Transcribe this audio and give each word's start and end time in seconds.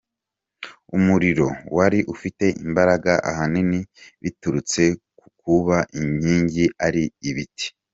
Umuriro 0.97 1.47
wari 1.77 1.99
ufite 2.13 2.45
imbaraga 2.65 3.11
ahanini 3.29 3.79
biturutse 4.23 4.83
ku 5.19 5.27
kuba 5.41 5.77
inkingi 5.99 6.65
ari 6.87 7.03
ibiti. 7.29 7.67